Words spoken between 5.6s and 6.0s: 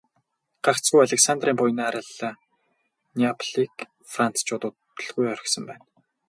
байна.